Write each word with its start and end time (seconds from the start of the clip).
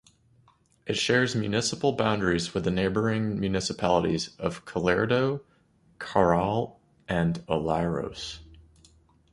It 0.87 0.97
shares 0.97 1.35
municipal 1.35 1.91
boundaries 1.91 2.55
with 2.55 2.63
the 2.63 2.71
neighbouring 2.71 3.39
municipalities 3.39 4.35
of 4.39 4.65
Culleredo, 4.65 5.41
Carral 5.99 6.77
and 7.07 7.45
Oleiros. 7.47 8.39